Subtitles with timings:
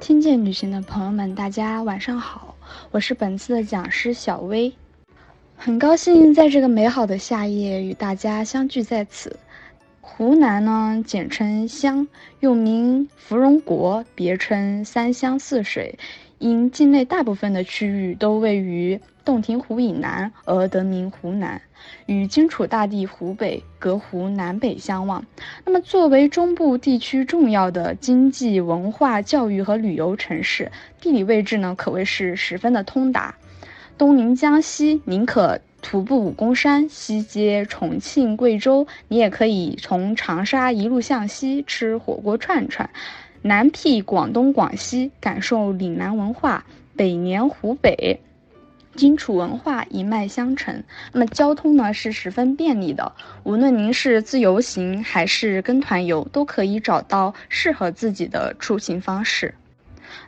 [0.00, 2.56] 听见旅行的朋友们，大家晚上好，
[2.90, 4.72] 我是本次的讲师小薇，
[5.56, 9.38] 很高兴在这个美好的夏夜与大家相聚在此。
[10.00, 12.08] 湖南呢，简称湘，
[12.40, 15.98] 又名芙蓉国，别称三湘四水，
[16.40, 21.60] 因境内大部分的区域都位于洞庭湖以南而得名湖南。
[22.06, 25.24] 与荆楚大地湖北隔湖南北相望，
[25.66, 33.34] 那么作为中部地区重要的经济、文化、教育和旅游城市，地理位置呢可谓是十分的通达。
[33.98, 42.88] 东临江西，宁可徒步武功山；西接重庆、贵州，你也可以从长沙一路向西吃火锅串串；
[43.42, 46.62] 南辟广东、广西，感受岭南文化；
[46.94, 48.20] 北连湖北。
[48.96, 50.82] 荆楚文化一脉相承，
[51.12, 53.12] 那么交通呢是十分便利的。
[53.44, 59.54] 无论您是自由行还是跟团游，都可以找到适合自己的出行方式。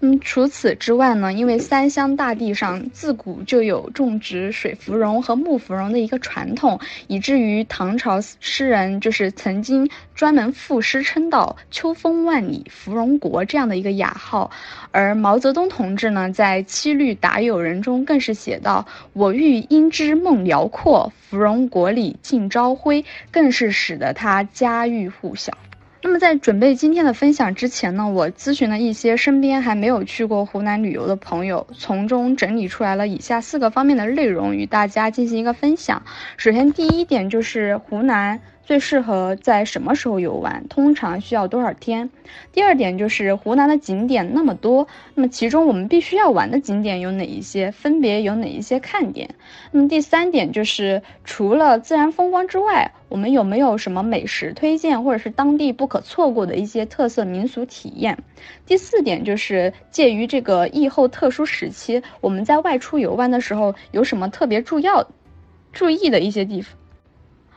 [0.00, 14.50] 嗯，除此之外呢，因为三湘大地上自古就有种植水芙蓉和木芙蓉的一个传统，以至于唐朝诗人就是曾经专门赋诗称道“秋风万里芙蓉国”这样的一个雅号。
[14.90, 25.52] 而毛泽东同志呢，在《七律答友人》中更是写道：“我欲因之梦辽阔，芙蓉国里尽朝晖”，更是使得他家喻户晓。
[26.02, 36.02] 那么在准备今天的分享之前呢，我咨询了一些身边还没有去过湖南旅游的朋友，从中整理出来了以下四个方面的内容，与大家进行一个分享。
[36.38, 38.40] 首先，第一点就是湖南。
[38.70, 40.68] 最适合在什么时候游玩？
[40.68, 42.08] 通常需要多少天？
[42.52, 47.72] 第二点就是湖南的景点那么多，那么其中我们必须要玩的景点有哪一些？
[47.72, 49.28] 分别有哪一些看点？
[49.72, 58.16] 那么第三点就是除了自然风光之外，我们有没有什么美食推荐，或者是当地不可错过的一些特色民俗体验？
[58.66, 65.08] 第四点就是介于这个疫后特殊时期，我们在外出游玩的时候有什么特别注要
[65.72, 66.78] 注意的一些地方？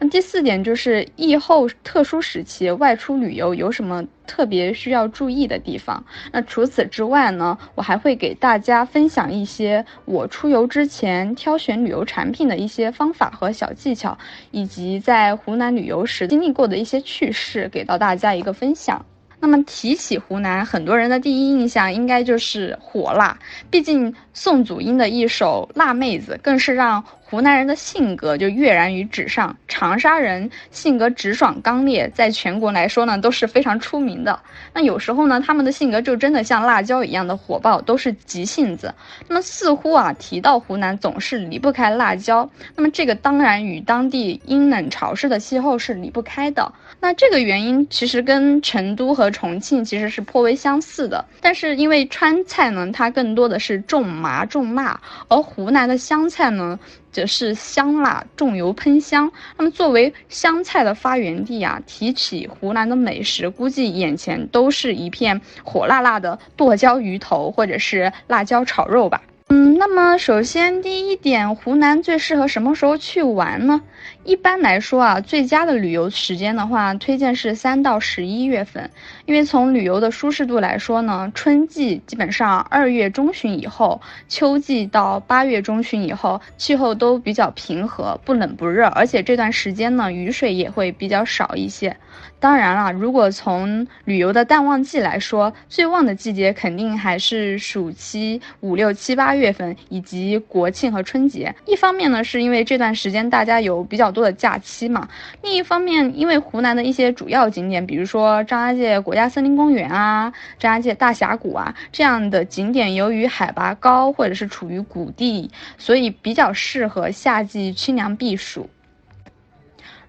[0.00, 6.04] 那第四点就是疫后特殊时期外出旅游有什么特别需要注意的地方？
[6.30, 14.16] 那除此之外呢，我还会给大家分享一些我出游之前挑选旅游产品的一些方法和小技巧，
[14.52, 19.04] 以及在湖南旅游时经历过的一些趣事，给到大家一个分享。
[19.40, 23.38] 那么提起湖南，很多人的第一印象应该就是火辣，
[23.70, 29.54] 毕竟宋祖英的一首《辣妹子》更是让湖南人的性格就跃然于纸上。
[29.68, 34.40] 长沙人性格直爽刚烈，在全国来说呢都是非常出名的。
[34.72, 38.94] 那有时候呢，他们的性格就真的像辣椒一样的火爆，都是急性子。
[39.28, 42.48] 那么似乎啊，提到湖南总是离不开辣椒。
[42.74, 46.72] 那么这个当然与当地阴冷潮湿的气候是离不开的。
[46.98, 56.78] 那这个原因其实跟成都和重庆其实是颇为相似的，但是因为川菜呢，它更多的是重麻重辣，而湖南的湘菜呢，
[57.10, 59.30] 则是香辣重油喷香。
[59.56, 69.22] 那么作为湘菜的发源地啊，提起湖南的美食，估计眼前都是一片火辣辣的剁椒鱼头或者是辣椒炒肉吧。
[69.50, 73.80] 嗯，那么首先第一点，湖南最适合什么时候去玩呢？
[74.24, 78.90] 一般来说啊，最佳的旅游时间的话，推荐是三到十一月份，
[79.24, 91.96] 因为从旅游的舒适度来说呢，春季基本上二月中旬以后，秋季到八月中旬以后，气候都比较平和，不冷不热，而且这段时间呢，雨水也会比较少一些。
[92.40, 101.54] 当然了，如果从旅游的淡旺季来说，最旺的季节肯定还是暑期五六七八月份，以及国庆和春节。
[101.66, 105.08] 一方面呢，是因为这段时间大家有比较多的假期嘛；
[105.42, 118.68] 另一方面，因为湖南的一些主要景点，比如说张家界国家森林公园啊、张家界大峡谷啊这样的景点，由于海拔高或者是处于谷地，所以比较适合夏季清凉避暑。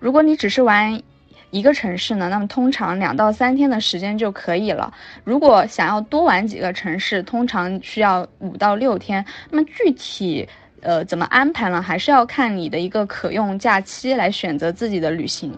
[0.00, 1.02] 如果你只是玩，
[1.50, 4.92] 一个城市呢，那么通常两到三天的时间就可以了。
[5.24, 9.24] 如果想要多玩几个城市，通常需要五到六天。
[9.50, 10.46] 那么具体，
[10.82, 11.80] 呃，怎么安排呢？
[11.80, 15.56] 还是要看你的一个可用假期来选择自己的旅行。